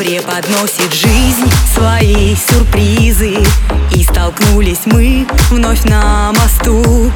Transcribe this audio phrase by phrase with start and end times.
[0.00, 3.36] Преподносит жизнь свои сюрпризы.
[3.94, 7.12] И столкнулись мы вновь на мосту.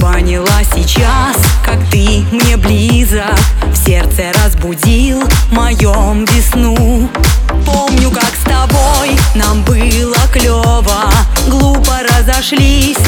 [0.00, 3.38] Поняла сейчас, как ты мне близок.
[3.66, 5.22] В сердце разбудил
[5.52, 7.08] моем весну.
[7.64, 11.12] Помню, как с тобой нам было клево.
[11.46, 12.98] Глупо разошлись,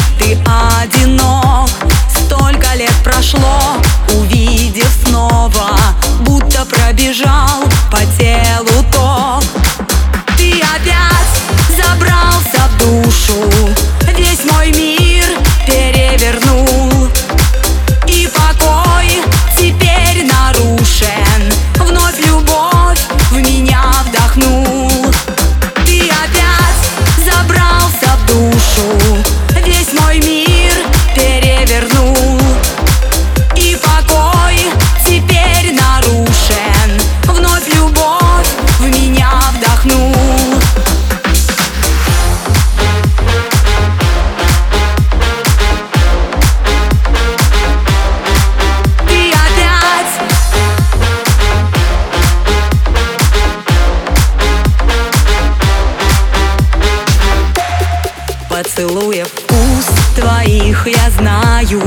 [58.62, 61.82] Поцелуя вкус твоих я знаю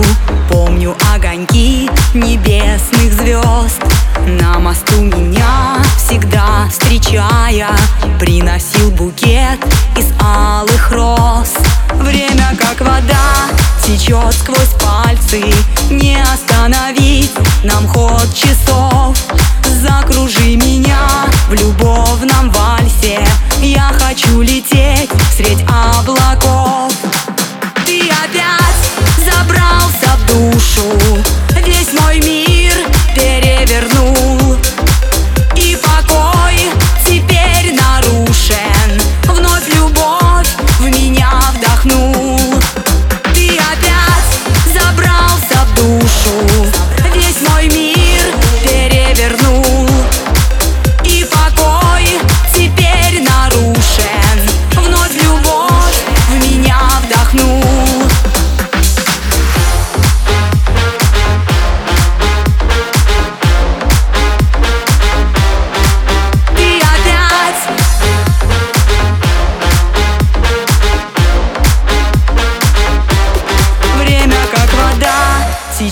[0.49, 3.79] Помню огоньки небесных звезд.
[4.25, 7.69] На мосту меня всегда встречая
[8.19, 9.59] Приносил букет
[9.95, 11.53] из алых роз.
[11.93, 13.51] Время как вода
[13.85, 15.43] течет сквозь пальцы
[15.91, 19.15] Не остановить нам ход часов.
[19.79, 23.23] Закружи меня в любовном вальсе
[23.61, 26.22] Я хочу лететь средь облаков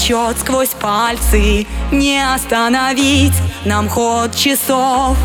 [0.01, 1.67] течет сквозь пальцы.
[1.91, 3.33] Не остановить
[3.65, 5.15] нам ход часов.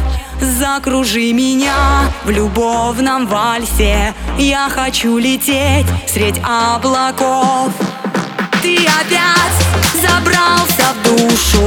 [0.40, 4.14] Закружи меня в любовном вальсе.
[4.38, 7.72] Я хочу лететь средь облаков.
[8.62, 9.56] Ты опять
[9.94, 11.66] забрался в душу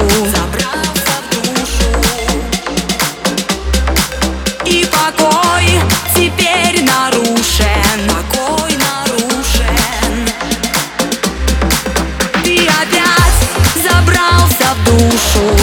[15.00, 15.59] 结束。